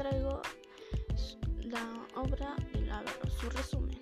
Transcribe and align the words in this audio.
traigo 0.00 0.40
la 1.64 2.06
obra 2.14 2.56
y 2.72 2.78
la, 2.86 3.04
su 3.38 3.50
resumen. 3.50 4.00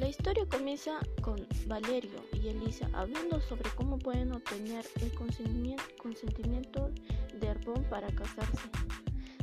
La 0.00 0.08
historia 0.08 0.44
comienza 0.46 0.98
con 1.20 1.46
Valerio 1.66 2.18
y 2.32 2.48
Elisa 2.48 2.88
hablando 2.92 3.40
sobre 3.42 3.70
cómo 3.76 3.96
pueden 3.96 4.32
obtener 4.32 4.84
el 5.00 5.12
consentimiento 5.14 6.90
de 7.38 7.48
Arbón 7.48 7.84
para 7.84 8.08
casarse. 8.08 8.68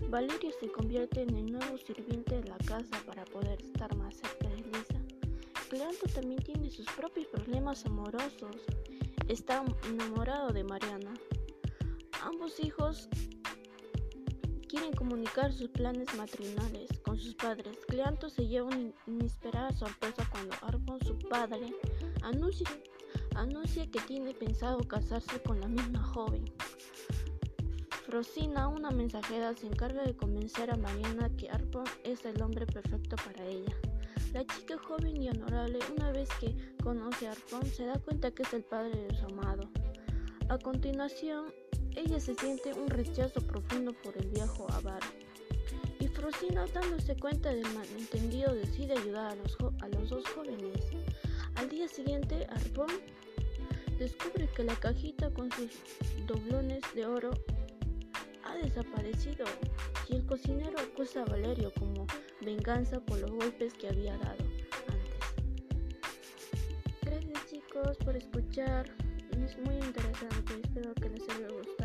Valerio 0.10 0.52
se 0.60 0.70
convierte 0.74 1.22
en 1.22 1.34
el 1.34 1.54
nuevo 1.54 1.78
sirviente 1.78 2.42
de 2.42 2.50
la 2.50 2.58
casa 2.58 3.02
para 3.06 3.24
poder 3.24 3.62
estar 3.62 3.96
más 3.96 4.16
cerca 4.16 4.50
de 4.50 4.56
Elisa. 4.56 5.00
Cleanto 5.70 6.06
también 6.14 6.44
tiene 6.44 6.70
sus 6.70 6.88
propios 6.88 7.28
problemas 7.28 7.86
amorosos. 7.86 8.58
Está 9.30 9.64
enamorado 9.88 10.52
de 10.52 10.66
Mariana. 10.66 11.14
Ambos 12.24 12.60
hijos 12.60 13.08
quieren 14.70 14.94
comunicar 14.94 15.52
sus 15.52 15.68
planes 15.70 16.14
matrimoniales 16.16 16.90
con 17.04 17.18
sus 17.18 17.34
padres. 17.34 17.76
Cleanto 17.88 18.30
se 18.30 18.48
lleva 18.48 18.68
una 18.68 18.92
inesperada 19.08 19.72
sorpresa 19.72 20.30
cuando 20.32 20.56
Arbon, 20.62 21.04
su 21.04 21.18
padre, 21.18 21.74
anuncia, 22.22 22.68
que 23.92 24.00
tiene 24.02 24.34
pensado 24.36 24.88
casarse 24.88 25.42
con 25.42 25.60
la 25.60 25.68
misma 25.68 26.04
joven. 26.04 26.46
Frosina, 28.06 28.68
una 28.68 28.92
mensajera, 28.92 29.56
se 29.56 29.66
encarga 29.66 30.04
de 30.04 30.16
convencer 30.16 30.72
a 30.72 30.78
Mariana 30.78 31.36
que 31.36 31.50
Arbon 31.50 31.86
es 32.04 32.24
el 32.26 32.40
hombre 32.42 32.68
perfecto 32.68 33.16
para 33.16 33.46
ella. 33.46 33.76
La 34.34 34.46
chica 34.46 34.78
joven 34.78 35.20
y 35.20 35.30
honorable, 35.30 35.80
una 35.98 36.12
vez 36.12 36.30
que 36.40 36.56
conoce 36.84 37.28
a 37.28 37.32
Arbon, 37.32 37.66
se 37.66 37.86
da 37.86 37.98
cuenta 37.98 38.30
que 38.30 38.44
es 38.44 38.54
el 38.54 38.64
padre 38.64 39.08
de 39.08 39.18
su 39.18 39.26
amado. 39.26 39.68
A 40.50 40.60
continuación, 40.60 41.52
ella 41.96 42.20
se 42.20 42.36
siente 42.36 42.74
un 42.74 42.88
rechazo 42.88 43.42
profundo 43.42 43.94
por 43.94 44.18
el 44.18 44.28
viejo 44.30 44.68
avaro. 44.72 45.08
Y 46.00 46.08
Frosina, 46.08 46.66
dándose 46.74 47.16
cuenta 47.16 47.50
del 47.50 47.68
malentendido, 47.74 48.54
decide 48.54 48.94
ayudar 48.98 49.32
a 49.32 49.36
los, 49.36 49.58
a 49.82 49.88
los 49.90 50.10
dos 50.10 50.28
jóvenes. 50.30 50.86
Al 51.56 51.70
día 51.70 51.88
siguiente, 51.88 52.48
Arbón 52.50 52.90
descubre 53.98 54.48
que 54.56 54.64
la 54.64 54.76
cajita 54.76 55.30
con 55.32 55.52
sus 55.52 55.72
doblones 56.26 56.82
de 56.96 57.06
oro 57.06 57.32
ha 58.46 58.56
desaparecido 58.56 59.46
y 60.08 60.16
el 60.16 60.26
cocinero 60.26 60.80
acusa 60.80 61.22
a 61.22 61.26
Valerio 61.26 61.72
como 61.78 62.08
venganza 62.42 63.00
por 63.02 63.20
los 63.20 63.32
golpes 63.32 63.74
que 63.74 63.90
había 63.90 64.18
dado 64.18 64.44
antes. 64.88 65.20
Gracias 67.02 67.46
chicos 67.48 67.98
por 67.98 68.16
escuchar, 68.16 68.86
es 69.46 69.58
muy 69.60 69.76
interesante, 69.76 70.62
espero 70.64 70.94
que 70.96 71.10
les 71.10 71.30
haya 71.30 71.48
gustado. 71.50 71.79